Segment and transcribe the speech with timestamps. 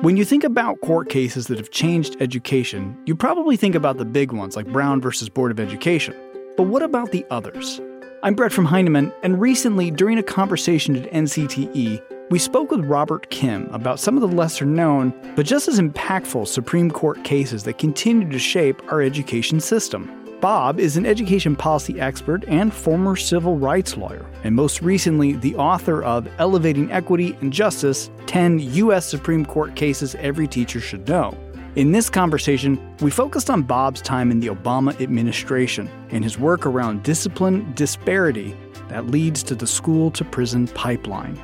[0.00, 4.04] When you think about court cases that have changed education, you probably think about the
[4.04, 6.14] big ones like Brown versus Board of Education.
[6.56, 7.80] But what about the others?
[8.22, 13.28] I'm Brett from Heinemann, and recently, during a conversation at NCTE, we spoke with Robert
[13.30, 17.78] Kim about some of the lesser known, but just as impactful Supreme Court cases that
[17.78, 20.08] continue to shape our education system.
[20.40, 25.56] Bob is an education policy expert and former civil rights lawyer, and most recently, the
[25.56, 29.04] author of Elevating Equity and Justice 10 U.S.
[29.04, 31.36] Supreme Court Cases Every Teacher Should Know.
[31.74, 36.66] In this conversation, we focused on Bob's time in the Obama administration and his work
[36.66, 38.56] around discipline disparity
[38.90, 41.36] that leads to the school to prison pipeline.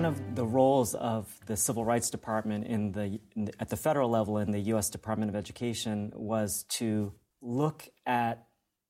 [0.00, 3.76] One of the roles of the Civil Rights Department in the, in the, at the
[3.76, 4.88] federal level in the U.S.
[4.88, 8.46] Department of Education was to look at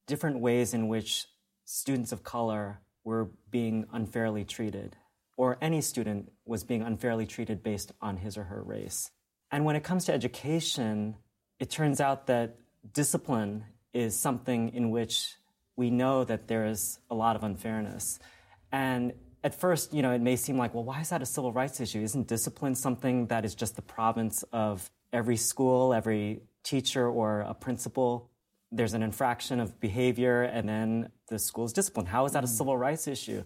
[0.06, 1.26] different ways in which
[1.64, 4.94] students of color were being unfairly treated,
[5.36, 9.10] or any student was being unfairly treated based on his or her race.
[9.50, 11.16] And when it comes to education,
[11.58, 12.54] it turns out that
[12.92, 15.34] discipline is something in which
[15.74, 18.20] we know that there is a lot of unfairness.
[18.70, 19.12] And
[19.42, 21.80] at first, you know, it may seem like, well, why is that a civil rights
[21.80, 22.00] issue?
[22.00, 27.54] Isn't discipline something that is just the province of every school, every teacher, or a
[27.54, 28.30] principal?
[28.70, 32.08] There's an infraction of behavior, and then the school is disciplined.
[32.08, 32.50] How is that a mm.
[32.50, 33.44] civil rights issue?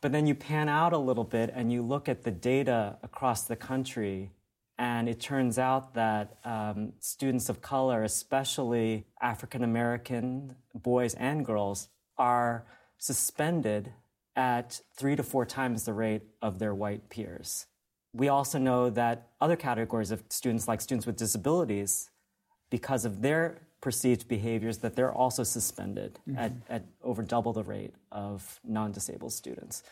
[0.00, 3.44] But then you pan out a little bit and you look at the data across
[3.44, 4.30] the country,
[4.78, 11.88] and it turns out that um, students of color, especially African American boys and girls,
[12.16, 12.64] are
[12.98, 13.92] suspended
[14.36, 17.66] at three to four times the rate of their white peers.
[18.14, 22.10] We also know that other categories of students, like students with disabilities,
[22.70, 26.38] because of their perceived behaviors, that they're also suspended mm-hmm.
[26.38, 29.82] at, at over double the rate of non disabled students.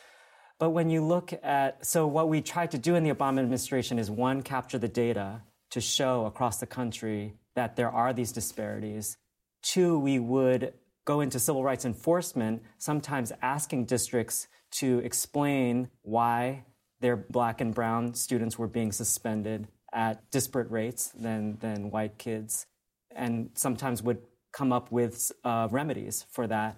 [0.58, 3.98] But when you look at, so what we tried to do in the Obama administration
[3.98, 9.16] is one, capture the data to show across the country that there are these disparities.
[9.62, 10.75] Two, we would
[11.05, 16.65] go into civil rights enforcement, sometimes asking districts to explain why
[17.00, 22.66] their black and brown students were being suspended at disparate rates than, than white kids,
[23.15, 24.19] and sometimes would
[24.53, 26.77] come up with uh, remedies for that.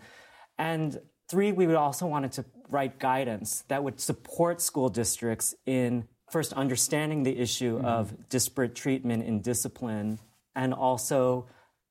[0.59, 6.07] And three, we would also wanted to write guidance that would support school districts in
[6.31, 7.85] first understanding the issue mm-hmm.
[7.85, 10.19] of disparate treatment in discipline
[10.55, 11.47] and also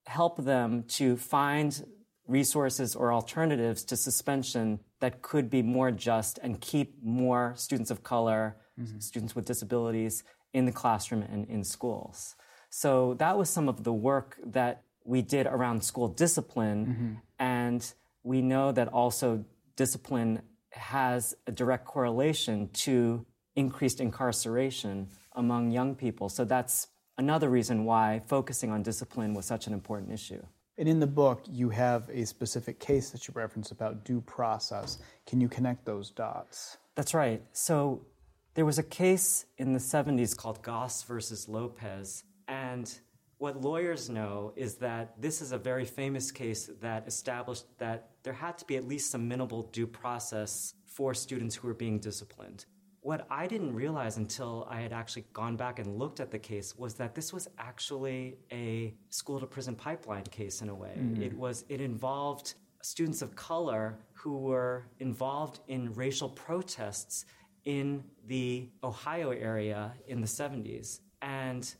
[0.07, 1.85] help them to find
[2.31, 8.03] resources or alternatives to suspension that could be more just and keep more students of
[8.03, 8.99] color, mm-hmm.
[8.99, 12.35] students with disabilities in the classroom and in schools.
[12.69, 16.85] So that was some of the work that we did around school discipline.
[16.85, 17.13] Mm-hmm.
[17.39, 17.93] And
[18.23, 19.43] we know that also
[19.75, 20.41] discipline
[20.71, 23.25] has a direct correlation to
[23.55, 26.29] increased incarceration among young people.
[26.29, 26.87] So that's
[27.17, 30.41] another reason why focusing on discipline was such an important issue.
[30.81, 34.97] And in the book, you have a specific case that you reference about due process.
[35.27, 36.79] Can you connect those dots?
[36.95, 37.43] That's right.
[37.53, 38.07] So
[38.55, 42.23] there was a case in the 70s called Goss versus Lopez.
[42.47, 42.91] And
[43.37, 48.33] what lawyers know is that this is a very famous case that established that there
[48.33, 52.65] had to be at least some minimal due process for students who were being disciplined.
[53.03, 56.77] What I didn't realize until I had actually gone back and looked at the case
[56.77, 60.93] was that this was actually a school to prison pipeline case in a way.
[60.97, 61.23] Mm-hmm.
[61.23, 62.53] It was it involved
[62.83, 67.25] students of color who were involved in racial protests
[67.65, 70.99] in the Ohio area in the 70s.
[71.21, 71.73] And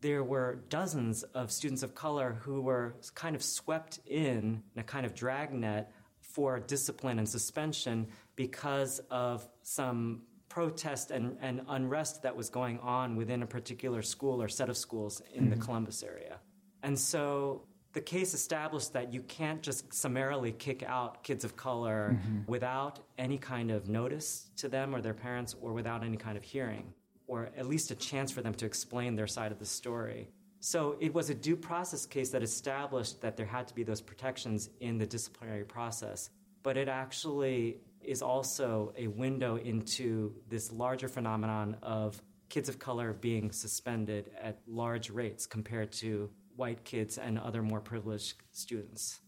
[0.00, 4.82] there were dozens of students of color who were kind of swept in, in a
[4.82, 5.90] kind of dragnet
[6.20, 8.06] for discipline and suspension
[8.38, 14.40] because of some protest and, and unrest that was going on within a particular school
[14.40, 15.50] or set of schools in mm-hmm.
[15.50, 16.38] the Columbus area.
[16.84, 22.12] And so the case established that you can't just summarily kick out kids of color
[22.14, 22.42] mm-hmm.
[22.46, 26.44] without any kind of notice to them or their parents or without any kind of
[26.44, 26.94] hearing
[27.26, 30.28] or at least a chance for them to explain their side of the story.
[30.60, 34.00] So it was a due process case that established that there had to be those
[34.00, 36.30] protections in the disciplinary process.
[36.62, 37.78] But it actually
[38.08, 44.58] is also a window into this larger phenomenon of kids of color being suspended at
[44.66, 49.20] large rates compared to white kids and other more privileged students.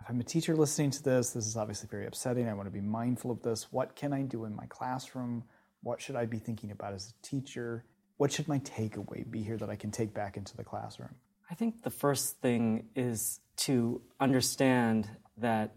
[0.00, 2.48] If I'm a teacher listening to this, this is obviously very upsetting.
[2.48, 3.70] I want to be mindful of this.
[3.70, 5.44] What can I do in my classroom?
[5.82, 7.84] What should I be thinking about as a teacher?
[8.16, 11.14] What should my takeaway be here that I can take back into the classroom?
[11.50, 15.76] I think the first thing is to understand that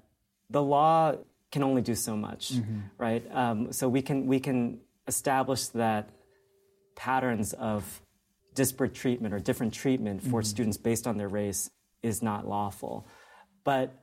[0.49, 1.15] the law
[1.55, 2.79] can only do so much, mm-hmm.
[2.97, 3.23] right?
[3.31, 6.09] Um, so we can we can establish that
[6.97, 8.01] patterns of
[8.55, 10.53] disparate treatment or different treatment for mm-hmm.
[10.53, 11.69] students based on their race
[12.03, 13.07] is not lawful.
[13.63, 13.93] But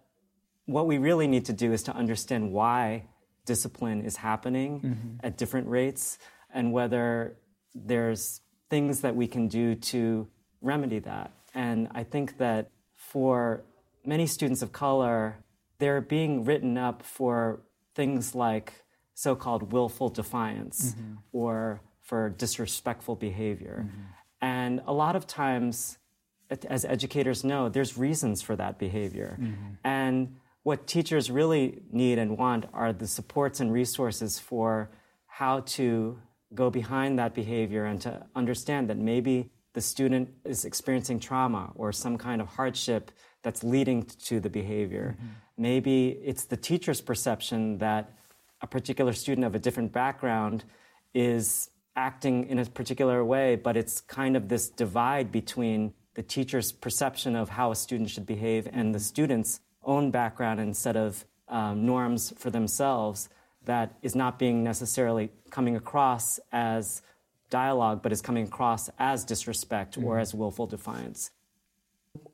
[0.64, 3.04] what we really need to do is to understand why
[3.44, 5.26] discipline is happening mm-hmm.
[5.26, 6.16] at different rates
[6.54, 7.36] and whether
[7.74, 8.40] there's
[8.70, 10.26] things that we can do to
[10.62, 11.32] remedy that.
[11.52, 13.64] And I think that for
[14.06, 15.44] many students of color,
[15.82, 17.60] they're being written up for
[17.96, 18.72] things like
[19.14, 21.14] so called willful defiance mm-hmm.
[21.32, 23.84] or for disrespectful behavior.
[23.84, 24.02] Mm-hmm.
[24.40, 25.98] And a lot of times,
[26.68, 29.36] as educators know, there's reasons for that behavior.
[29.40, 29.72] Mm-hmm.
[29.82, 34.88] And what teachers really need and want are the supports and resources for
[35.26, 36.16] how to
[36.54, 41.90] go behind that behavior and to understand that maybe the student is experiencing trauma or
[41.90, 43.10] some kind of hardship
[43.42, 45.16] that's leading to the behavior.
[45.16, 45.28] Mm-hmm.
[45.58, 48.12] Maybe it's the teacher's perception that
[48.60, 50.64] a particular student of a different background
[51.14, 56.72] is acting in a particular way, but it's kind of this divide between the teacher's
[56.72, 61.24] perception of how a student should behave and the student's own background and set of
[61.48, 63.28] um, norms for themselves
[63.64, 67.02] that is not being necessarily coming across as
[67.50, 70.06] dialogue, but is coming across as disrespect mm-hmm.
[70.06, 71.30] or as willful defiance.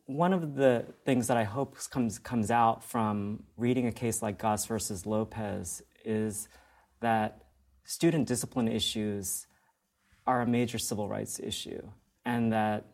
[0.08, 4.38] One of the things that I hope comes, comes out from reading a case like
[4.38, 6.48] Goss versus Lopez is
[7.00, 7.42] that
[7.84, 9.46] student discipline issues
[10.26, 11.82] are a major civil rights issue.
[12.24, 12.86] And that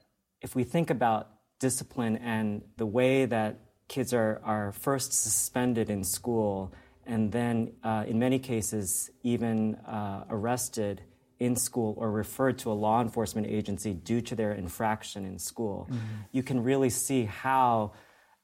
[0.42, 1.28] if we think about
[1.60, 6.74] discipline and the way that kids are, are first suspended in school
[7.06, 11.02] and then, uh, in many cases, even uh, arrested
[11.38, 15.88] in school or referred to a law enforcement agency due to their infraction in school,
[15.90, 15.98] mm-hmm.
[16.32, 17.92] you can really see how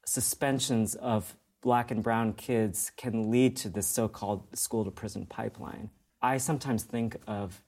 [0.05, 5.27] suspensions of black and brown kids can lead to this so called school to prison
[5.27, 5.91] pipeline.
[6.23, 7.63] I sometimes think of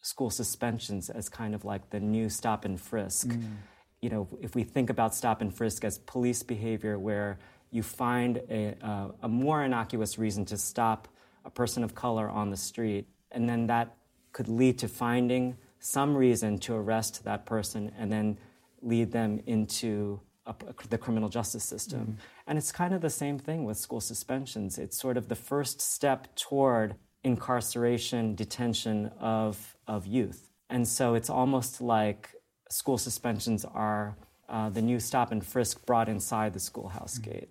[0.00, 3.28] school suspensions as kind of like the new stop and frisk.
[3.28, 3.56] Mm
[4.04, 7.38] you know, if we think about stop and frisk as police behavior where
[7.70, 11.08] you find a, uh, a more innocuous reason to stop
[11.46, 13.96] a person of color on the street, and then that
[14.34, 18.36] could lead to finding some reason to arrest that person and then
[18.82, 20.54] lead them into a,
[20.90, 22.00] the criminal justice system.
[22.00, 22.12] Mm-hmm.
[22.48, 24.76] And it's kind of the same thing with school suspensions.
[24.76, 30.50] It's sort of the first step toward incarceration, detention of, of youth.
[30.68, 32.30] And so it's almost like
[32.70, 34.16] school suspensions are
[34.48, 37.30] uh, the new stop and frisk brought inside the schoolhouse mm-hmm.
[37.30, 37.50] gate.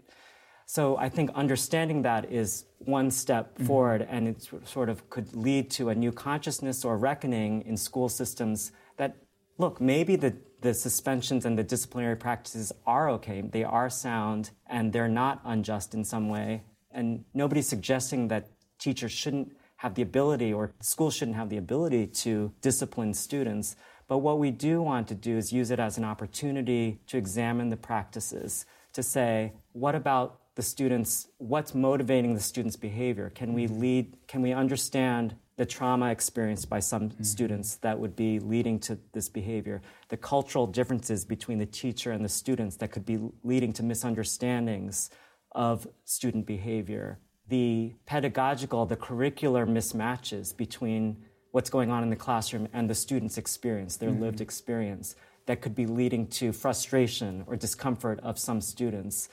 [0.73, 3.67] So I think understanding that is one step mm-hmm.
[3.67, 8.09] forward, and it sort of could lead to a new consciousness or reckoning in school
[8.09, 9.15] systems that,
[9.59, 14.91] look, maybe the, the suspensions and the disciplinary practices are okay, they are sound, and
[14.91, 16.63] they're not unjust in some way.
[16.89, 18.49] And nobody's suggesting that
[18.79, 23.75] teachers shouldn't have the ability or schools shouldn't have the ability to discipline students.
[24.07, 27.69] But what we do want to do is use it as an opportunity to examine
[27.69, 33.31] the practices, to say, what about the students, what's motivating the students' behavior?
[33.33, 37.23] Can we lead, can we understand the trauma experienced by some mm-hmm.
[37.23, 42.25] students that would be leading to this behavior, the cultural differences between the teacher and
[42.25, 45.09] the students that could be leading to misunderstandings
[45.51, 51.17] of student behavior, the pedagogical, the curricular mismatches between
[51.51, 54.23] what's going on in the classroom and the student's experience, their mm-hmm.
[54.23, 59.29] lived experience, that could be leading to frustration or discomfort of some students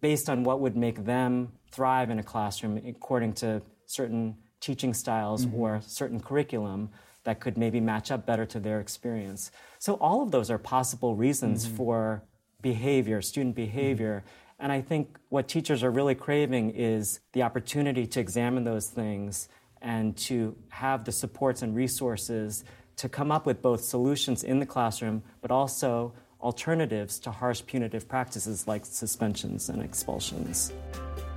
[0.00, 5.46] based on what would make them thrive in a classroom according to certain teaching styles
[5.46, 5.56] mm-hmm.
[5.56, 6.90] or certain curriculum
[7.24, 9.50] that could maybe match up better to their experience.
[9.78, 11.76] So, all of those are possible reasons mm-hmm.
[11.76, 12.22] for
[12.62, 14.24] behavior, student behavior.
[14.24, 14.64] Mm-hmm.
[14.64, 19.48] And I think what teachers are really craving is the opportunity to examine those things
[19.80, 22.64] and to have the supports and resources
[22.96, 28.08] to come up with both solutions in the classroom, but also alternatives to harsh punitive
[28.08, 30.72] practices like suspensions and expulsions.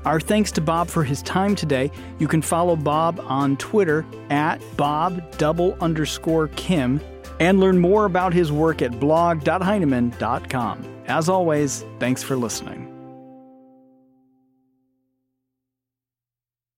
[0.06, 1.92] Our thanks to Bob for his time today.
[2.18, 7.00] You can follow Bob on Twitter at Bob double underscore Kim
[7.40, 10.88] and learn more about his work at blog.heinemann.com.
[11.08, 12.91] As always, thanks for listening.